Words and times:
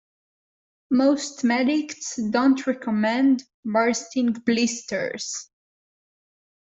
Most 0.89 1.43
medics 1.43 2.15
don't 2.25 2.65
recommend 2.65 3.43
bursting 3.63 4.33
blisters 4.33 5.51